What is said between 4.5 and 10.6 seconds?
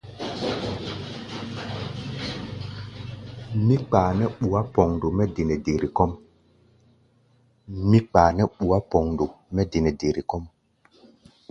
pondo mɛ́ de nɛ dere kɔ́ʼm.